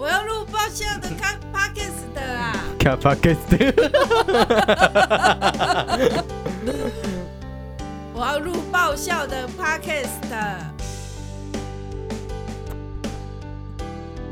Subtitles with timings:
[0.00, 2.56] 我要录爆笑的卡 podcast 的啊！
[2.78, 3.36] 卡 podcast，
[8.14, 10.08] 我要录爆笑的 podcast。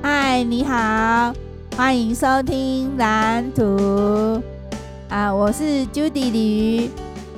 [0.02, 1.34] 嗨，你好，
[1.76, 4.42] 欢迎收听蓝图
[5.10, 5.34] 啊！
[5.34, 6.90] 我是 Judy 吕，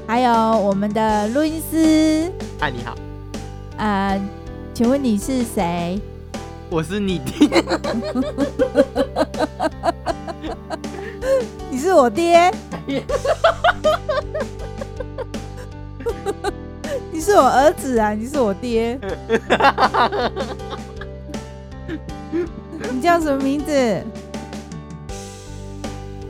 [0.07, 2.31] 还有我们的录音师。
[2.61, 2.95] 嗨，你好。
[3.77, 4.17] 啊，
[4.73, 6.01] 请问你是谁？
[6.71, 7.49] 我是你爹。
[11.69, 12.51] 你是我爹。
[17.13, 18.13] 你是我儿子啊！
[18.13, 18.99] 你是我爹。
[22.93, 24.05] 你叫什么名字？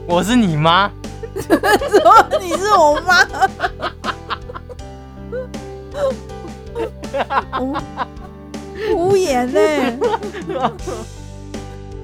[0.06, 0.90] 我是你妈。
[1.38, 1.48] 什
[2.02, 2.28] 么？
[2.40, 3.24] 你是我妈？
[8.94, 9.60] 无言呢？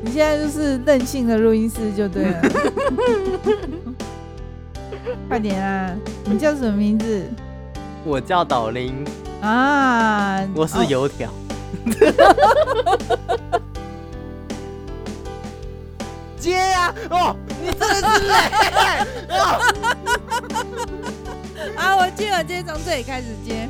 [0.03, 2.41] 你现在就是任性的录音师就对了。
[5.29, 5.95] 快点啊！
[6.25, 7.25] 你叫什么名字？
[8.05, 9.05] 我叫岛林
[9.41, 10.41] 啊。
[10.55, 11.31] 我是油条。
[16.39, 16.95] 接呀！
[17.11, 18.35] 哦，你真的是累。
[21.77, 23.69] 啊，我接，我接，从这里开始接。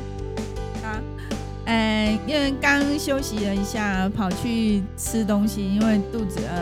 [1.67, 6.55] 哎，因为刚休息了一下，跑去吃东西，因为肚子饿。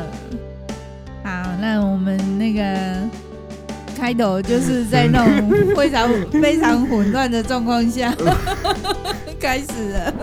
[1.23, 2.63] 好，那我们那个
[3.95, 8.11] 开头就是在那种非常非常混乱的状况下
[9.39, 10.13] 开始了。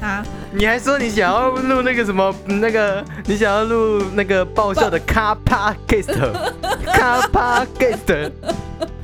[0.00, 6.32] 好，你还说你想要录那个什么那个，你想要录那个爆笑的卡帕 cast，
[6.92, 8.32] 卡帕 cast。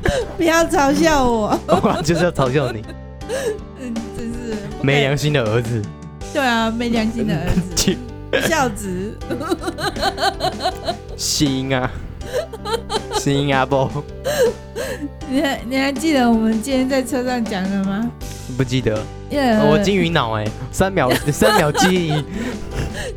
[0.36, 1.58] 不要嘲笑我！
[1.68, 2.82] 我就是要嘲笑你。
[3.80, 5.82] 嗯，真是没良心的儿子。
[6.32, 7.96] 对啊，没良心的儿子，
[8.48, 9.16] 孝子。
[11.16, 11.90] 新啊，
[13.18, 13.88] 新啊不？
[15.28, 18.10] 你还你还记得我们今天在车上讲的吗？
[18.56, 18.98] 不记得。
[19.30, 22.24] Yeah, 我金鱼脑哎，三秒三秒记忆。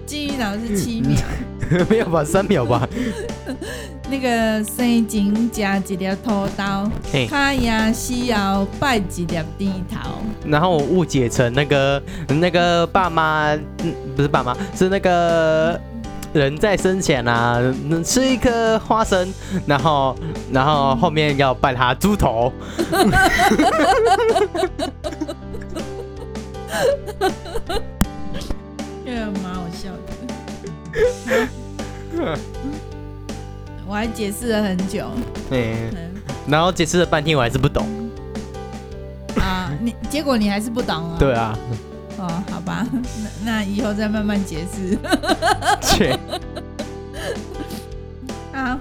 [0.05, 1.17] 金鱼脑是七秒。
[1.89, 2.23] 没有吧？
[2.23, 2.87] 三秒吧。
[4.15, 6.89] 那个生前夹一粒土豆，
[7.29, 9.99] 卡牙西药拜一粒甜头。
[10.45, 13.53] 然后我误解成那个那个爸妈，
[14.15, 15.77] 不是爸妈，是那个
[16.31, 17.59] 人在生前啊，
[18.05, 19.33] 吃一颗花生，
[19.67, 20.15] 然后
[20.49, 22.53] 然后后面要拜他猪头。
[29.03, 29.97] 这个蛮好笑的。
[33.87, 35.07] 我还解释了很久，
[35.49, 35.75] 对，
[36.47, 37.85] 然后解释了半天，我还是不懂。
[39.37, 41.17] 啊，你结果你还是不懂啊？
[41.19, 41.57] 对啊。
[42.17, 42.87] 哦，好吧，
[43.43, 44.97] 那那以后再慢慢解释。
[45.81, 46.17] 切。
[48.53, 48.79] 好，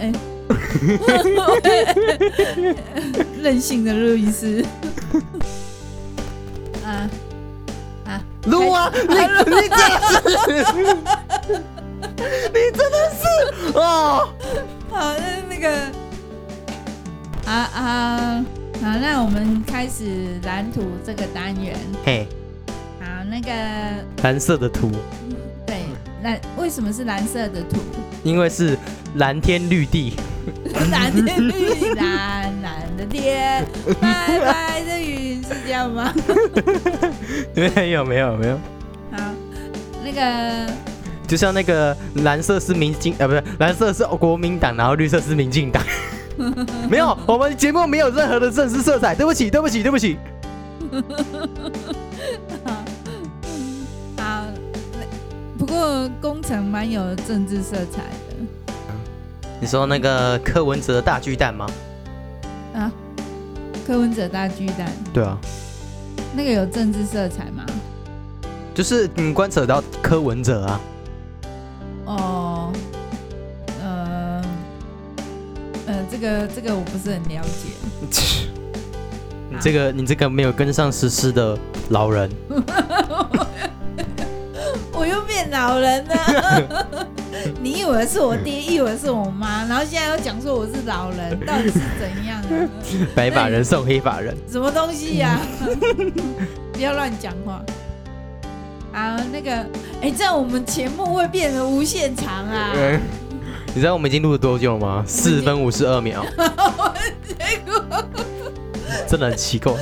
[0.00, 0.12] 哎，
[3.40, 4.64] 任性的录音师。
[6.84, 7.08] 啊
[8.04, 10.00] 啊，录啊，你你这样
[12.52, 14.28] 你真的是哦，
[14.90, 15.70] 好，那那个，
[17.46, 18.44] 啊啊，
[18.82, 21.74] 好，那我们开始蓝图这个单元。
[22.04, 22.28] 嘿，
[23.00, 23.50] 好，那个
[24.22, 24.90] 蓝色的图，
[25.66, 25.84] 对，
[26.22, 27.78] 蓝为什么是蓝色的图？
[28.22, 28.76] 因为是
[29.14, 30.14] 蓝天绿地，
[30.92, 33.64] 蓝天绿地，蓝蓝的天，
[33.98, 36.12] 白白的云，是这样吗？
[37.56, 38.60] 没有没有没有。
[39.10, 39.32] 好，
[40.04, 40.89] 那个。
[41.30, 45.80] 就像那个蓝色是民进，呃，不是，蓝色是国民党，然后绿色是民进党。
[46.90, 49.14] 没有，我们节目没有任何的政治色彩。
[49.14, 50.18] 对不起，对不起，对不起。
[52.64, 52.72] 好，
[54.24, 54.42] 好，
[55.56, 58.74] 不过工程蛮有政治色彩的。
[59.60, 61.64] 你说那个柯文哲的大巨蛋吗？
[62.74, 62.90] 啊，
[63.86, 64.90] 柯文哲大巨蛋。
[65.14, 65.38] 对啊。
[66.34, 67.64] 那个有政治色彩吗？
[68.74, 70.80] 就是你观察到柯文哲啊。
[76.20, 77.70] 个这个我不是很了解。
[79.50, 81.58] 你这个你这个没有跟上时事的
[81.88, 82.30] 老人。
[84.92, 87.06] 我又变老人了。
[87.62, 92.68] 你以为是我爹，以为是我妈，然后现在又讲说我是老人，到底是怎样啊？
[93.14, 94.36] 白发人送黑发人。
[94.50, 95.40] 什么东西呀？
[96.72, 97.62] 不要乱讲话。
[98.92, 99.52] 啊，那个，
[100.02, 102.72] 哎，这样我们节目会变得无限长啊！
[103.70, 105.04] 嗯，你知道我们已经录了多久了吗？
[105.06, 106.24] 四分五十二秒。
[107.22, 107.84] 结 果
[109.08, 109.72] 真的很奇怪，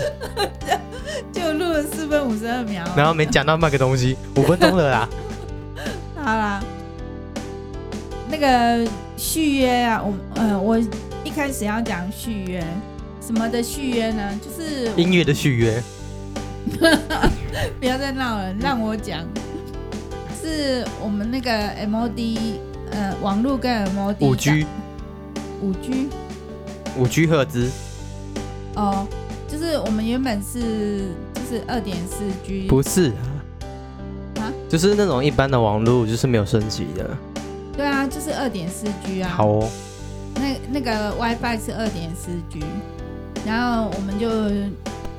[1.32, 5.08] 就录了四分五十二秒，然后没讲到那个东西，五分钟了啦。
[6.17, 6.62] 好啦，
[8.31, 10.79] 那个续约啊，我呃，我
[11.25, 12.64] 一开始要讲续约，
[13.20, 14.38] 什么的续约呢？
[14.43, 15.82] 就是音乐的续约。
[17.81, 19.26] 不要再闹了，让我讲。
[20.41, 21.50] 是我们那个
[21.87, 22.58] MOD，
[22.93, 24.67] 呃，网络跟 MOD 五 G，
[25.61, 26.08] 五 G，
[26.96, 27.70] 五 G 赫兹。
[28.75, 29.06] 哦，
[29.49, 37.17] 就是我们原本是就是二点四 G，不是啊，啊，就是那种一般的网络，就是没有升级的。
[37.76, 39.31] 对啊，就是二点四 G 啊。
[39.34, 39.69] 好哦。
[40.37, 42.62] 那那个 WiFi 是二点四 G，
[43.44, 44.29] 然后我们就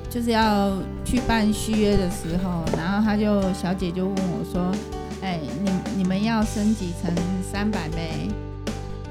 [0.10, 0.72] 就是要
[1.04, 4.72] 去办续约的时候，然后他就小姐就问我说。
[5.21, 7.13] 哎、欸，你你们要升级成
[7.51, 8.30] 三百枚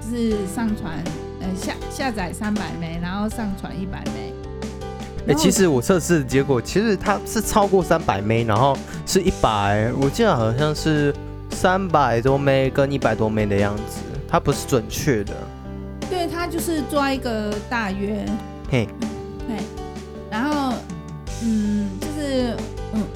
[0.00, 1.02] 就是上传
[1.40, 4.32] 呃下下载三百枚然后上传一百枚。
[5.28, 11.14] 哎，其实我测试的结果其实它是超过三百枚然后是一百，我记得好像是
[11.50, 15.34] 三百多枚跟一百多枚的样子，它不是准确的。
[16.08, 18.24] 对，它就是抓一个大约。
[18.70, 18.88] 嘿，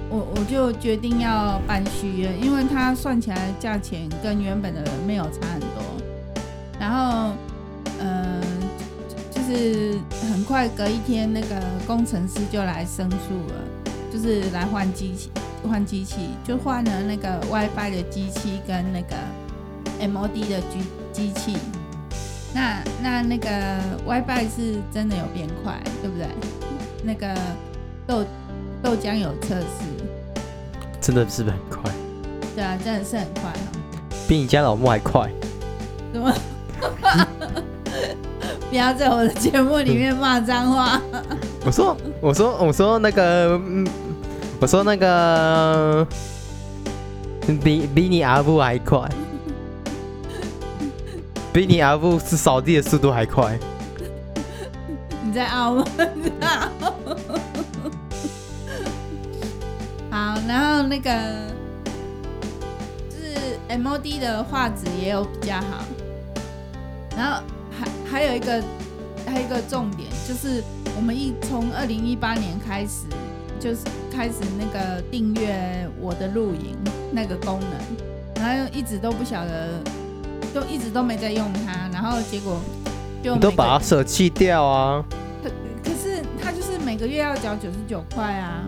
[0.09, 5.83] 我我就决定要办续约，因为它算起来价钱跟原本的没有差很多。
[6.79, 7.33] 然后，
[8.01, 8.43] 嗯、呃，
[9.31, 9.99] 就是
[10.33, 11.57] 很快隔一天，那个
[11.87, 13.65] 工程师就来申诉了，
[14.13, 15.31] 就是来换机器，
[15.69, 19.17] 换机器就换了那个 WiFi 的机器跟那个
[20.01, 20.79] MOD 的机
[21.13, 21.57] 机器。
[22.55, 23.49] 那那那个
[24.07, 26.27] WiFi 是真的有变快，对不对？
[27.05, 27.35] 那个
[28.07, 28.25] 豆。
[28.83, 29.67] 豆浆有测试，
[31.01, 31.93] 真的是不是很快？
[32.55, 33.71] 对啊，真的是很快哦，
[34.29, 35.31] 比你家老木还快。
[36.13, 36.35] 怎么？
[38.69, 41.01] 不要在我的节目里面骂脏话。
[41.65, 43.61] 我说，我说，我说那个，
[44.61, 46.07] 我说那个，
[47.63, 49.09] 比比你阿布还快，
[51.53, 53.59] 比你阿布是扫地的速度还快。
[55.25, 55.87] 你在傲慢
[56.41, 56.73] 啊？
[60.23, 61.11] 好，然后那个
[63.11, 65.83] 就是 MOD 的画质也有比较好，
[67.17, 67.43] 然后
[67.77, 68.63] 还还有一个
[69.27, 70.63] 还有一个重点就是
[70.95, 73.07] 我们一从二零一八年开始
[73.59, 73.81] 就是
[74.15, 76.77] 开始那个订阅我的露营
[77.11, 79.71] 那个功能，然后一直都不晓得，
[80.55, 82.61] 就一直都没在用它，然后结果
[83.25, 85.05] 就你都把它舍弃掉啊？
[85.43, 85.51] 可
[85.83, 88.63] 可是它就是每个月要缴九十九块啊。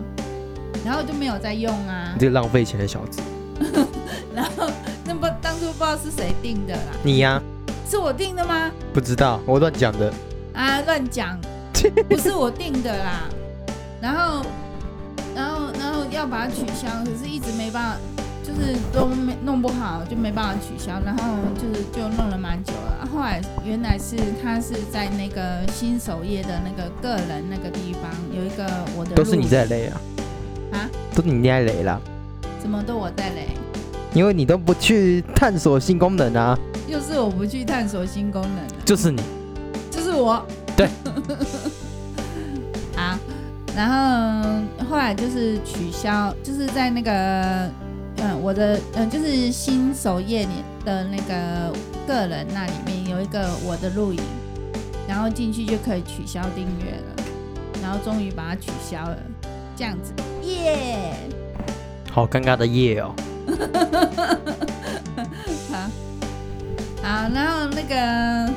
[0.84, 2.10] 然后就没有再用啊！
[2.14, 3.20] 你这个浪费钱的小子。
[4.34, 4.68] 然后
[5.04, 6.92] 那不当初不知道是谁定的啦？
[7.02, 7.42] 你呀、啊？
[7.88, 8.70] 是我定的吗？
[8.92, 10.12] 不知道，我乱讲的。
[10.54, 11.38] 啊，乱讲！
[12.08, 13.28] 不是我定的啦。
[14.00, 14.44] 然后，
[15.34, 17.98] 然后，然后要把它取消，可是一直没办法，
[18.42, 21.00] 就是都没弄不好，就没办法取消。
[21.04, 21.22] 然后
[21.54, 23.08] 就是就弄了蛮久了。
[23.12, 28.66] 后来原来是他是在那个新首页的那个个人那个地方有一个
[28.96, 29.14] 我的。
[29.14, 30.00] 都是你在累啊。
[31.14, 32.00] 啊，都你在雷了，
[32.60, 33.46] 怎么都我带雷？
[34.12, 36.58] 因为你都不去探索新功能啊！
[36.88, 39.22] 又是我不去探索新功能，就是你，
[39.90, 40.44] 就是我。
[40.76, 40.88] 对。
[42.96, 43.18] 啊，
[43.76, 47.12] 然后后来就是取消，就是在那个
[48.18, 51.72] 嗯，我的嗯，就是新首页里的那个
[52.06, 54.20] 个人那里面有一个我的录影，
[55.08, 57.24] 然后进去就可以取消订阅了，
[57.82, 59.16] 然后终于把它取消了。
[59.76, 60.12] 这样子，
[60.62, 61.14] 耶！
[62.10, 63.14] 好尴尬的夜哦。
[65.70, 65.76] 好，
[67.02, 68.52] 好，然后那个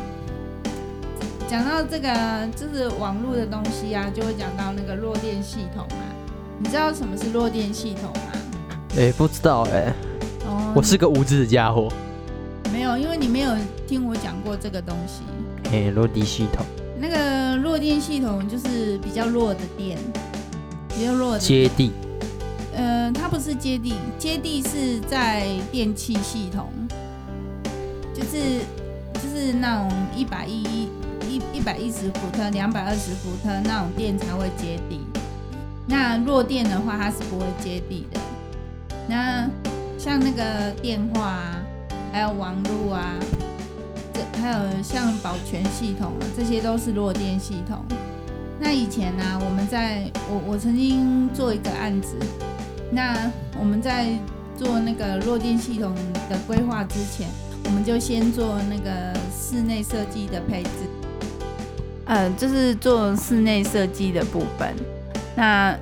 [1.47, 2.09] 讲到这个
[2.55, 6.03] 就是网络的东西啊，就会讲到那个弱电系统啊。
[6.59, 8.31] 你知道什么是弱电系统吗？
[8.91, 9.93] 哎、欸，不知道哎、欸。
[10.47, 10.73] 哦。
[10.75, 11.87] 我是个无知的家伙。
[12.71, 13.51] 没有，因为你没有
[13.87, 15.21] 听我讲过这个东西。
[15.69, 16.65] 哎、欸，弱电系统。
[16.99, 19.97] 那个弱电系统就是比较弱的电。
[20.97, 21.91] 比较弱的接地，
[22.75, 26.69] 呃，它不是接地，接地是在电器系统，
[28.15, 28.61] 就是
[29.13, 30.89] 就是那种一百一
[31.29, 35.01] 一一百一十伏特、两百二十伏特那种电才会接地。
[35.85, 38.19] 那弱电的话，它是不会接地的。
[39.07, 39.47] 那
[39.99, 41.61] 像那个电话啊，
[42.11, 43.13] 还有网络啊，
[44.11, 47.85] 这还有像保全系统啊，这些都是弱电系统。
[48.59, 52.15] 那以前呢、我们在我我曾经做一个案子，
[52.91, 54.07] 那我们在
[54.57, 55.93] 做那个弱电系统
[56.29, 57.27] 的规划之前，
[57.65, 60.69] 我们就先做那个室内设计的配置，
[62.05, 64.73] 呃，就是做室内设计的部分。
[65.35, 65.77] 那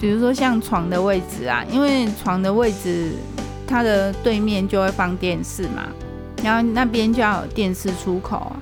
[0.00, 3.12] 比如说像床的位置啊，因为床的位置
[3.66, 5.88] 它的对面就会放电视嘛，
[6.44, 8.52] 然后那边就要有电视出口，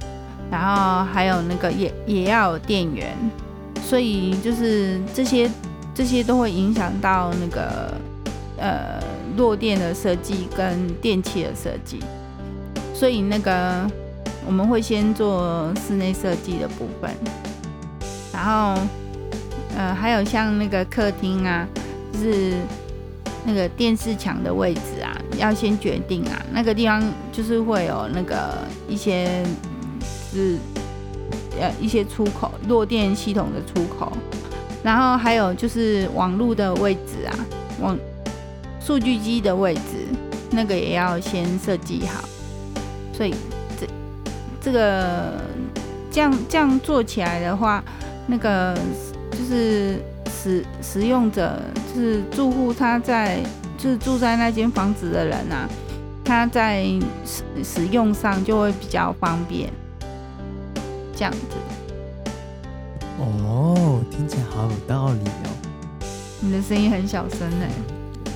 [0.51, 3.15] 然后还有那个也也要有电源，
[3.89, 5.51] 所以就是这些
[5.95, 7.95] 这些都会影响到那个
[8.59, 9.03] 呃
[9.37, 12.01] 弱电的设计跟电器的设计，
[12.93, 13.91] 所以那个
[14.47, 17.11] 我们会先做室内设计的部分，
[18.33, 18.79] 然后。
[19.77, 21.65] 呃，还有像那个客厅啊，
[22.13, 22.55] 就是
[23.47, 26.45] 那个电视墙的位置啊，要先决定啊。
[26.51, 29.45] 那个地方就是会有那个一些
[30.33, 30.57] 是
[31.61, 34.13] 呃一些出口，弱电系统的出口。
[34.83, 37.35] 然后还有就是网络的位置啊，
[37.81, 37.99] 网
[38.81, 40.07] 数据机的位置，
[40.51, 42.23] 那个也要先设计好。
[43.13, 43.35] 所以
[43.79, 43.87] 这
[44.61, 45.35] 这个
[46.11, 47.83] 这样这样做起来的话，
[48.27, 48.77] 那个。
[49.31, 51.61] 就是使使用者，
[51.95, 53.39] 就是住户，他在
[53.77, 55.69] 就是住在那间房子的人啊，
[56.25, 56.85] 他在
[57.25, 59.71] 使使用上就会比较方便，
[61.19, 61.39] 这样子。
[63.19, 65.51] 哦，听起来好有道理哦。
[66.41, 67.67] 你的声音很小声呢。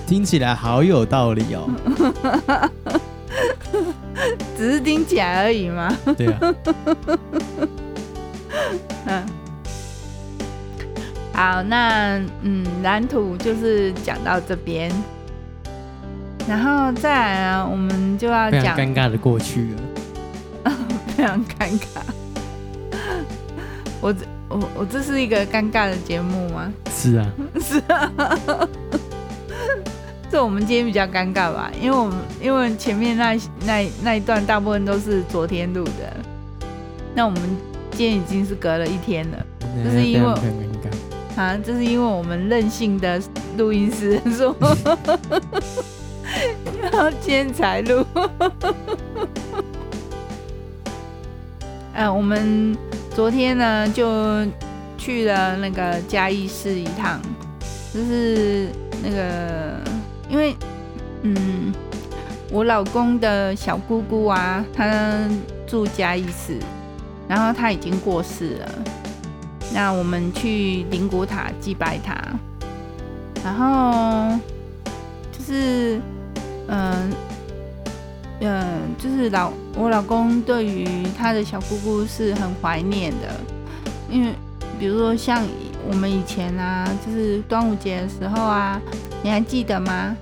[0.05, 1.71] 听起来好有道理哦。
[4.59, 5.97] 只是听起来而已嘛。
[6.17, 6.41] 对啊。
[9.07, 9.23] 嗯。
[11.33, 14.91] 好，那嗯，蓝图就是讲到这边，
[16.49, 19.71] 然后再来啊，我们就要讲尴尬的过去
[20.65, 20.73] 了，
[21.17, 22.03] 非常尴尬。
[24.03, 24.15] 我
[24.49, 26.71] 我我这是一个尴尬的节目吗？
[26.93, 27.27] 是啊，
[27.59, 28.13] 是啊。
[30.31, 36.17] 这我们今天比较尴尬吧，因为我们因为前面那那那一段大部分都是昨天录的，
[37.15, 37.41] 那我们
[37.93, 39.47] 今天已经是隔了一天了，
[39.85, 40.35] 就是因为。
[41.35, 43.19] 啊，这是因为我们任性的
[43.57, 44.53] 录音师说，
[46.93, 48.05] 要今天才录。
[51.95, 52.77] 嗯、啊，我们
[53.15, 54.45] 昨天呢就
[54.97, 57.21] 去了那个嘉义市一趟，
[57.93, 58.69] 就是
[59.03, 59.79] 那个
[60.31, 60.57] 因为
[61.23, 61.73] 嗯，
[62.51, 65.29] 我老公的小姑姑啊，她
[65.67, 66.59] 住嘉义市，
[67.29, 68.69] 然后她已经过世了。
[69.75, 72.17] 那我们去灵骨塔祭拜她，
[73.45, 74.39] 然后
[75.33, 76.01] 就是，
[76.69, 77.11] 嗯，
[78.43, 83.29] 嗯，就是老我老公对于他的小姑姑是很怀念的，
[84.11, 84.35] 因为
[84.79, 85.43] 比如说像
[85.89, 88.81] 我们以前啊，就是端午节的时候啊，
[89.23, 90.17] 你还记得吗？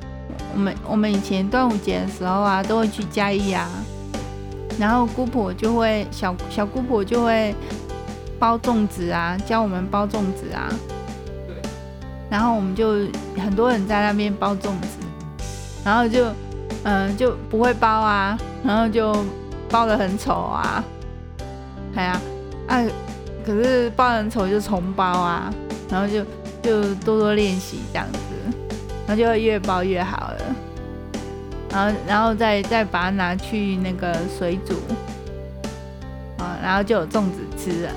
[0.54, 3.68] 我们我们以前端午节的时候啊，都会去嘉义啊，
[4.78, 7.54] 然后姑婆就会小小姑婆就会。
[8.40, 10.72] 包粽子啊，教我们包粽子啊。
[11.46, 11.56] 对。
[12.30, 14.96] 然后我们就很多人在那边包粽子，
[15.84, 16.24] 然后就
[16.84, 19.14] 嗯、就不会包啊，然后就
[19.68, 20.82] 包得很丑啊。
[21.94, 22.20] 哎呀，
[22.68, 22.82] 啊，
[23.44, 25.52] 可是包很丑就重包啊，
[25.90, 26.24] 然后就
[26.62, 28.18] 就多多练习这样子，
[29.06, 30.38] 然后就会越包越好了。
[31.72, 34.74] 然后然后再再把它拿去那个水煮，
[36.42, 37.92] 啊，然后就有粽子吃了。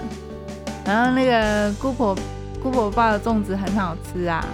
[0.86, 2.16] 然后那个姑婆
[2.62, 4.46] 姑婆包的粽子很好吃啊，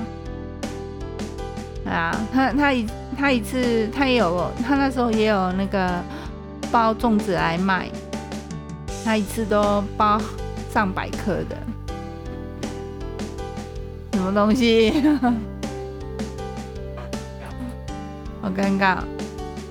[1.85, 2.87] 啊，他他一
[3.19, 6.01] 他一次他也有他那时候也有那个
[6.71, 7.89] 包粽子来卖，
[9.03, 10.17] 他一次都包
[10.73, 11.57] 上百颗的，
[14.13, 14.93] 什么东西？
[18.41, 18.99] 好尴尬，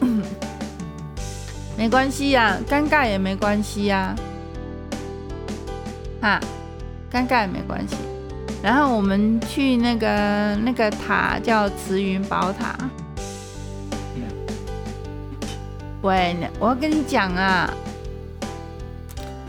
[1.75, 4.15] 没关系呀，尴尬也没关系呀。
[6.21, 6.39] 哈，
[7.11, 7.97] 尴尬也没关系。
[8.63, 12.77] 然后我们去那个那个塔叫慈云宝塔。
[16.09, 17.71] 喂，我要跟你讲啊。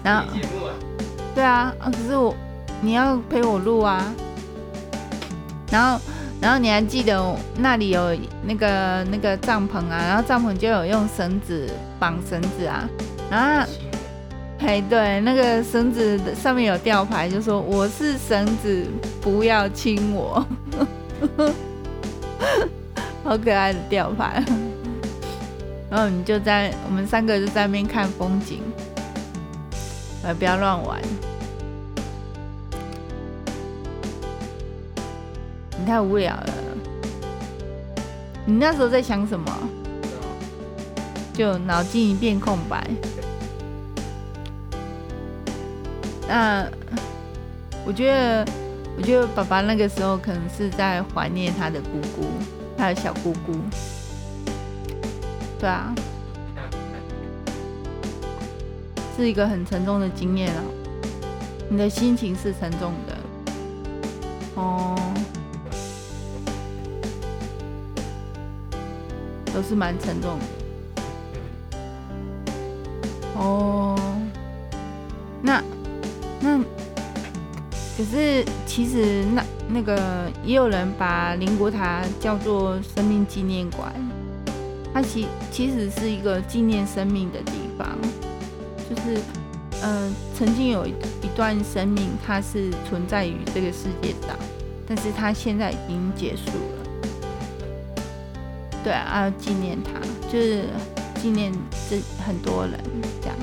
[0.04, 0.28] 然后，
[1.34, 2.36] 对啊，可是我
[2.82, 4.14] 你要陪我录啊。
[5.72, 6.02] 然后，
[6.42, 8.14] 然后你还记得那里有
[8.44, 9.98] 那个那个帐篷啊？
[10.06, 12.90] 然后帐篷就有用绳子绑绳子啊。
[13.32, 13.66] 啊。
[14.90, 18.86] 对，那个绳子上面有吊牌，就说我是绳子，
[19.22, 20.46] 不要亲我，
[23.24, 24.44] 好可爱的吊牌。
[25.90, 28.62] 然后你就在我们三个就在那边看风景，
[30.24, 31.02] 呃，不要乱玩，
[35.80, 36.54] 你太无聊了。
[38.46, 39.70] 你那时候在想什么？
[41.34, 42.86] 就脑筋一片空白。
[46.28, 46.68] 那
[47.86, 48.46] 我觉得，
[48.98, 52.28] 我觉得爸爸那个时候可能是在怀念他的姑姑，
[52.78, 53.54] 他的小姑姑。
[55.60, 55.94] 对啊，
[59.18, 60.64] 是一个很沉重的经验啊。
[61.70, 63.18] 你的心情是沉重的，
[64.56, 64.96] 哦，
[69.54, 70.46] 都是蛮沉重的。
[73.36, 73.96] 哦，
[75.42, 75.62] 那
[76.40, 76.58] 那
[77.96, 83.94] 可是其实那那个也有人把灵骨塔叫做生命纪念馆，
[84.94, 87.88] 它其其实是一个纪念生命的地方，
[88.90, 89.20] 就是。
[89.82, 90.90] 嗯、呃，曾经有一
[91.24, 94.36] 一段生命，它是存在于这个世界上，
[94.86, 96.84] 但是它现在已经结束了。
[98.84, 100.66] 对啊，纪念他，就是
[101.22, 101.54] 纪念
[101.90, 102.78] 这很多人
[103.22, 103.38] 这样。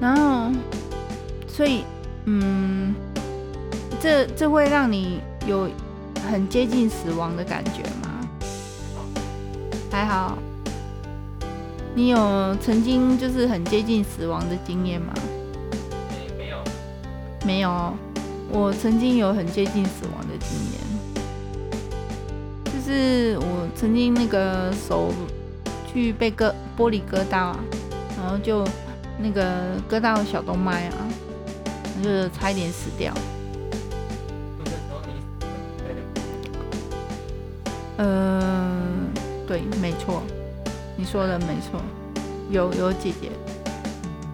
[0.00, 0.50] 然后，
[1.46, 1.84] 所以，
[2.24, 2.94] 嗯，
[4.00, 5.68] 这这会让你有
[6.30, 8.07] 很接近死亡的感觉吗？
[9.90, 10.38] 还好。
[11.94, 15.12] 你有曾经就是很接近死亡的经验吗？
[16.38, 16.58] 没有，
[17.44, 17.94] 没有。
[18.50, 20.80] 我曾经有很接近死亡的经验，
[22.64, 25.12] 就是我曾经那个手
[25.92, 27.58] 去被割玻璃割到啊，
[28.16, 28.66] 然后就
[29.18, 29.44] 那个
[29.86, 30.94] 割到小动脉啊，
[32.02, 33.12] 就是差一点死掉。
[37.98, 38.77] 嗯，
[39.48, 40.22] 对，没错。
[40.94, 41.80] 你说的没错，
[42.50, 43.30] 有有姐姐，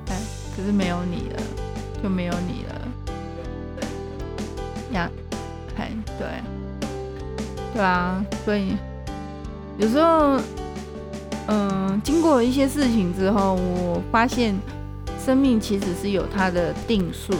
[0.08, 0.16] 哎，
[0.56, 1.42] 可是没有你了，
[2.02, 2.74] 就没有你了，
[4.92, 5.10] 呀，
[5.76, 6.26] 哎，对，
[7.74, 8.76] 对啊，所以
[9.78, 10.40] 有时候，
[11.48, 14.54] 嗯，经过一些事情之后，我发现
[15.24, 17.34] 生命其实是有它的定数，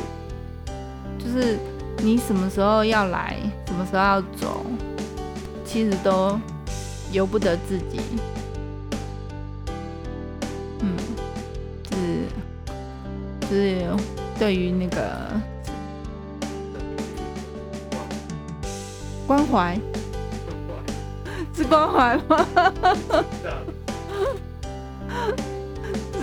[1.18, 1.58] 就是
[2.02, 4.66] 你什么时候要来，什么时候要走，
[5.64, 6.38] 其实都
[7.14, 8.00] 由不得自己。
[10.80, 10.96] 嗯
[13.48, 13.86] 是
[14.38, 15.00] 对于那个
[19.28, 19.78] 关怀，
[21.56, 22.46] 是关怀吗？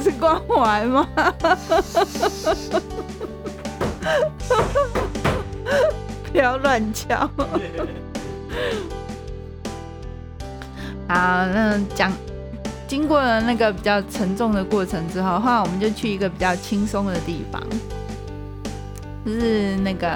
[0.03, 1.07] 是关怀吗？
[6.31, 7.29] 不要乱叫。
[11.11, 12.09] 好，那讲。
[12.87, 17.61] 经过了那个比较沉重的过程之后，后来我们就去一个比较轻松的地方，
[19.25, 20.13] 就是那个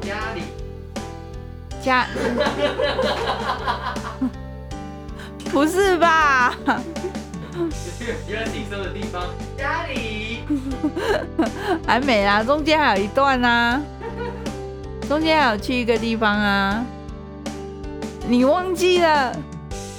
[0.00, 0.42] 家里
[1.82, 2.06] 家，
[5.50, 6.54] 不是吧？
[6.66, 6.74] 就
[8.04, 9.24] 是比较轻松的地方，
[9.58, 10.44] 家里
[11.84, 13.82] 还没啊，中间还有一段啊，
[15.08, 16.84] 中间还有去一个地方啊，
[18.28, 19.36] 你忘记了？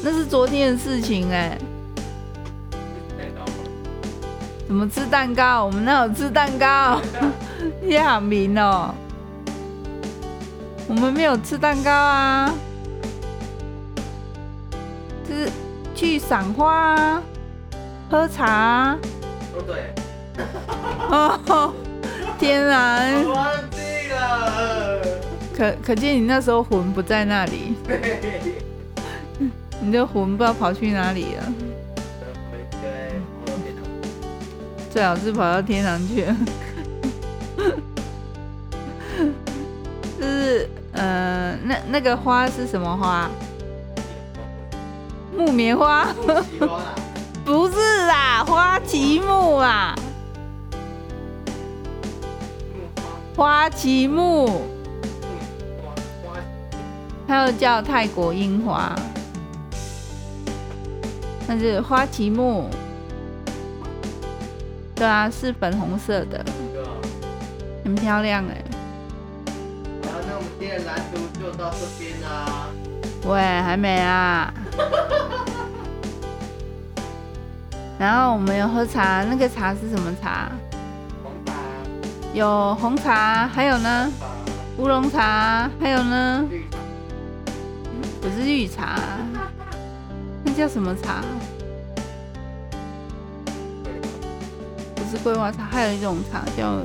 [0.04, 1.58] 那是昨天的事情哎、欸。
[4.68, 5.66] 怎么吃蛋糕？
[5.66, 7.00] 我们那有吃蛋糕？
[7.82, 8.94] 你好明哦！
[10.88, 12.54] 我们没有吃蛋糕啊，
[15.28, 15.50] 是
[15.96, 17.24] 去赏花啊，
[18.10, 19.00] 喝茶啊。
[19.54, 19.94] 哦对。
[21.10, 21.74] 哦，
[22.40, 23.26] 天然！
[23.28, 23.78] 忘记
[24.10, 25.02] 了。
[25.56, 27.76] 可可见你那时候魂不在那里。
[29.84, 31.44] 你的魂不知道跑去哪里了。
[34.90, 36.36] 最好是跑到天堂去了，
[40.20, 43.30] 就是呃，那那个花是什么花？
[45.36, 46.08] 木棉花？
[47.44, 49.96] 不是啦，花旗木啊，
[53.36, 54.62] 花旗木，
[57.28, 58.96] 还有叫泰国樱花，
[61.54, 62.68] 那是花旗木。
[64.96, 66.44] 对啊，是粉红色的，
[67.84, 68.64] 很漂亮哎。
[70.04, 72.66] 好，那我们今天的蓝图就到这边啦。
[73.28, 74.52] 喂，还没啊。
[78.00, 80.52] 然后我们有喝茶，那个茶是什么茶？
[81.22, 81.54] 红茶。
[82.34, 84.12] 有红茶，还有呢？
[84.78, 86.44] 乌龙茶，还有呢？
[86.50, 86.80] 绿茶。
[88.22, 89.00] 不是绿茶，
[90.44, 91.24] 那叫什么茶？
[94.96, 96.82] 不是桂花茶，还有一种茶叫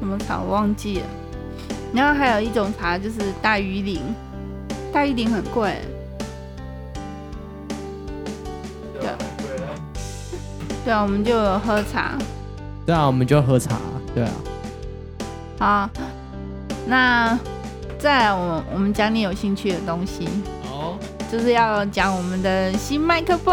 [0.00, 1.06] 什么茶我忘记了。
[1.94, 4.02] 然后还有一种茶就是大鱼岭，
[4.92, 5.76] 大鱼岭很贵。
[9.00, 9.10] 对，
[10.84, 12.18] 对啊，我们就有喝茶。
[12.84, 13.78] 对啊，我们就喝茶。
[14.14, 14.30] 对啊。
[15.58, 15.90] 好，
[16.86, 17.38] 那
[17.98, 20.28] 再来我，我我们讲你有兴趣的东西。
[21.30, 23.52] 就是要讲我们的新麦克风，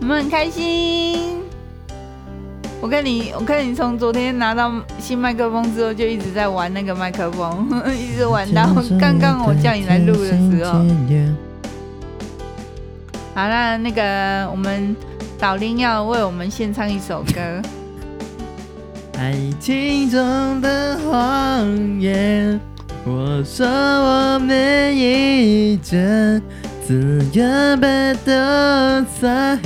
[0.00, 1.42] 我们很开心。
[2.80, 7.66] 我跟你，我看你从昨天拿到新麦克风之后，就一直在玩那个麦克风，
[7.98, 8.66] 一直玩到
[9.00, 10.72] 刚刚我叫你来录的时候。
[13.34, 14.94] 好，那那个我们
[15.38, 17.62] 导林要为我们献唱一首歌。
[19.18, 21.66] 爱情中的谎
[21.98, 22.60] 言，
[23.08, 26.42] 我说我们一直
[26.84, 27.86] 自愿被
[28.24, 28.34] 丢
[29.20, 29.56] 在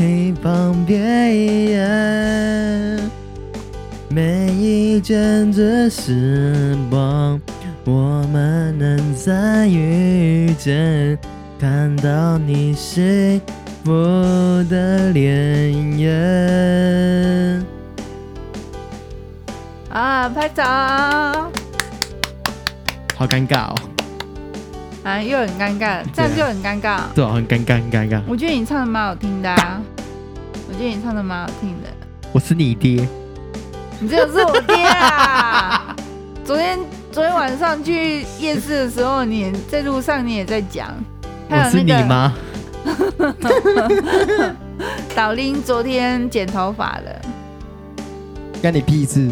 [0.42, 1.80] 旁边。
[4.10, 7.40] 每一阵子时光，
[7.86, 11.18] 我们能再遇见，
[11.58, 13.40] 看到你幸
[13.82, 13.90] 福
[14.68, 17.64] 的脸颜。
[19.88, 21.50] 啊，拍照！
[23.20, 23.74] 好尴尬哦！
[25.04, 27.00] 啊，又很尴尬，这样就很尴尬。
[27.14, 28.22] 对啊，很尴尬，很尴尬。
[28.26, 29.82] 我觉得你唱的蛮好听的啊，
[30.66, 31.90] 我觉得你唱的蛮好听的。
[32.32, 33.06] 我是你爹。
[33.98, 35.94] 你这个是我爹啊！
[36.46, 36.78] 昨天
[37.12, 40.88] 昨天晚上去夜市的时候，你在路上你也在讲。
[41.50, 42.32] 还有那个、我是你吗。
[45.14, 47.20] 导林昨天剪头发了。
[48.62, 49.30] 干你屁事！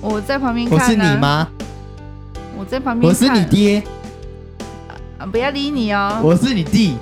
[0.00, 0.82] 我在旁边看、啊。
[0.82, 1.46] 我是你妈。
[2.72, 3.06] 我在旁边。
[3.06, 3.82] 我是你爹。
[5.18, 5.26] 啊！
[5.26, 6.18] 不要理你哦。
[6.22, 6.96] 我是你弟。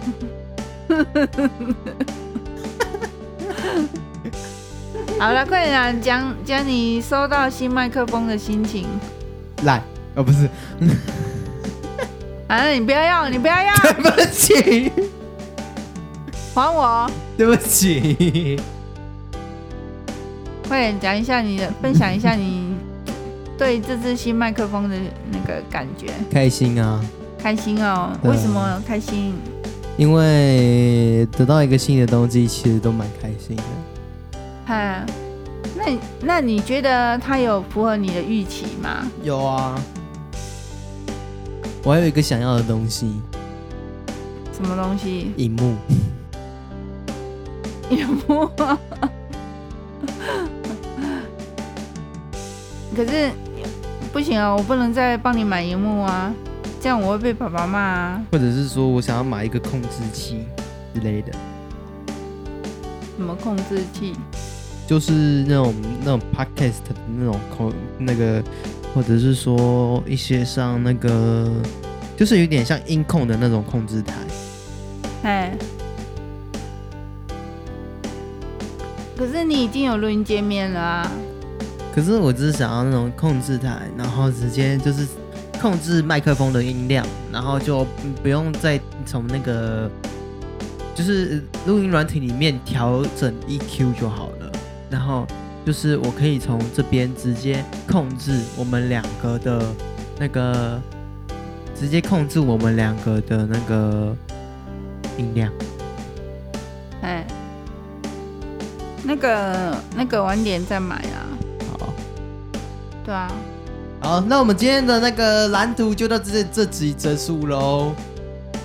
[5.21, 5.93] 好了，快点啊！
[6.03, 8.85] 讲讲你收到新麦克风的心情。
[9.63, 9.81] 来，
[10.17, 10.51] 哦不是，
[12.49, 13.73] 反正你不要要，你不要要。
[13.77, 14.91] 对不起，
[16.53, 17.09] 还我。
[17.37, 18.61] 对不起。
[20.67, 22.70] 快点讲一下你的，分享一下你
[23.61, 24.97] 对这支新麦克风的
[25.31, 26.07] 那个感觉。
[26.33, 26.99] 开心啊！
[27.39, 28.11] 开心哦！
[28.23, 29.35] 为什么开心？
[29.99, 33.63] 因为得到一个新的东西，其实都蛮开心的。
[34.65, 35.05] 嗨，
[35.77, 35.85] 那
[36.23, 39.07] 那你觉得它有符合你的预期吗？
[39.23, 39.79] 有啊，
[41.85, 43.21] 我还有一个想要的东西。
[44.55, 45.33] 什么东西？
[45.37, 45.77] 荧幕。
[47.91, 48.49] 荧幕。
[52.97, 53.31] 可是
[54.21, 56.31] 不行啊，我不能再帮你买荧幕啊，
[56.79, 58.23] 这样我会被爸爸骂啊。
[58.31, 60.45] 或者是说我想要买一个控制器
[60.93, 61.33] 之类的。
[63.17, 64.13] 什么控制器？
[64.87, 65.13] 就是
[65.49, 68.45] 那种那种 podcast 的那种控那个，
[68.95, 71.51] 或者是说一些像那个，
[72.15, 74.15] 就是有点像音控的那种控制台。
[75.23, 75.57] 哎，
[79.17, 81.11] 可是你已经有录音界面了啊。
[81.95, 85.07] 可是我只是想要那种控制台，然后直接就是
[85.61, 87.87] 控制麦克风的音量，然后就
[88.23, 89.91] 不用再从那个
[90.95, 94.53] 就是录音软体里面调整 EQ 就好了。
[94.89, 95.27] 然后
[95.67, 99.63] 就是我可以从这边直接控制我们两个的
[100.19, 100.81] 那个，
[101.79, 104.17] 直接控制我们两个的那个
[105.19, 105.53] 音量。
[107.03, 107.27] 哎，
[109.03, 111.20] 那个那个晚点再买啊。
[113.11, 113.11] 好。
[113.11, 113.31] 对啊。
[114.03, 117.93] 好，那我们今天的那个蓝图就到这这集结束喽。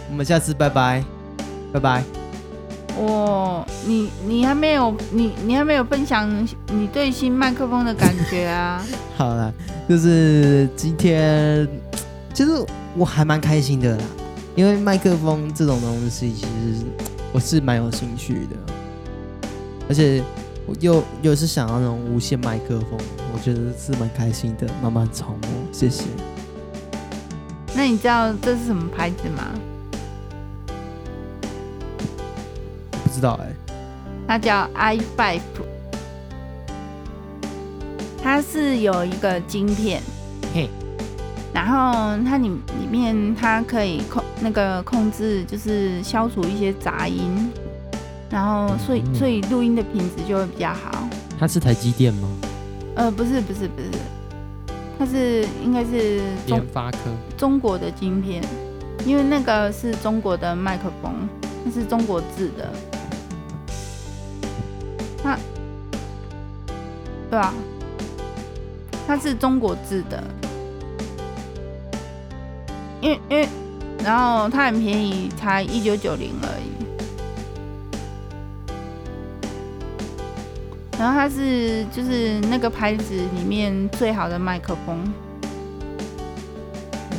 [0.10, 1.04] 我们下次拜拜，
[1.74, 2.04] 拜拜。
[2.98, 8.82] 我，你你还没有你你还没有分享你对新麦克风的感觉啊？
[9.18, 9.54] 好了，
[9.90, 11.68] 就是今天，
[12.34, 12.52] 其实
[12.96, 14.04] 我还蛮开心的啦，
[14.56, 16.86] 因为麦克风这种东西其实
[17.34, 19.50] 我是蛮有兴趣的，
[19.90, 20.24] 而且
[20.68, 23.00] 我又又是想要那种无线麦克风，
[23.34, 25.40] 我觉得是蛮开心的，慢慢琢磨，
[25.72, 26.06] 谢谢。
[27.76, 29.52] 那你知道这是什么牌子吗？
[33.04, 33.56] 不知道哎、欸，
[34.28, 35.42] 它叫 i Five，
[38.24, 40.02] 它是有一个晶片，
[40.54, 40.70] 嘿，
[41.54, 47.52] 然后它里里面它可以控那个控制，就是消除一些杂音，
[48.36, 51.08] 然后所以所以录音的品质就会比较好。
[51.40, 52.28] 它是台积电吗？
[52.94, 53.90] 呃，不是不是不是，
[55.00, 56.98] 它是应该是联发科
[57.38, 58.44] 中国的晶片，
[59.06, 61.14] 因为那个是中国的麦克风，
[61.64, 62.70] 那是中国制的。
[65.24, 65.40] 它，
[67.30, 67.54] 对啊，
[69.08, 70.22] 它是中国制的，
[73.00, 73.48] 因为因为，
[74.04, 76.85] 然后它很便宜，才一九九零而已。
[80.98, 84.98] 然后它是就是那个牌子里面最好的麦克风。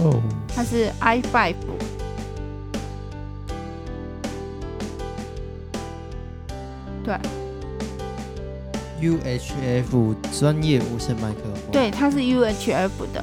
[0.02, 0.22] 哦，
[0.54, 1.54] 它是 i five。
[7.04, 7.14] 对。
[8.98, 11.70] UHF 专业无线麦克风。
[11.70, 13.22] 对，它是 UHF 的。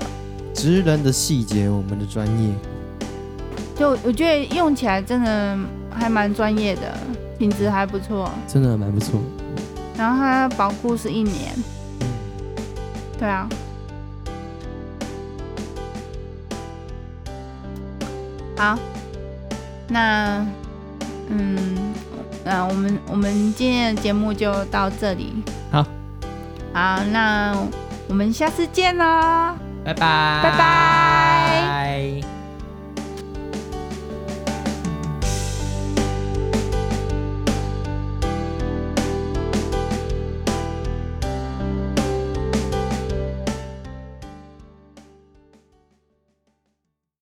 [0.53, 2.53] 职人的细节，我们的专业。
[3.75, 5.57] 就我觉得用起来真的
[5.89, 6.95] 还蛮专业的，
[7.39, 8.29] 品质还不错。
[8.47, 9.19] 真的蛮不错。
[9.97, 11.53] 然后它保固是一年。
[11.99, 12.07] 嗯。
[13.19, 13.47] 对啊。
[18.57, 18.77] 好。
[19.89, 20.45] 那，
[21.27, 21.93] 嗯，
[22.43, 25.43] 那我们我们今天的节目就到这里。
[25.71, 25.85] 好。
[26.73, 27.55] 好，那
[28.07, 29.55] 我们下次见啦。
[29.85, 31.02] 拜拜，拜拜。